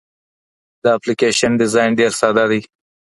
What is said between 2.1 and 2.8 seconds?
ساده دی.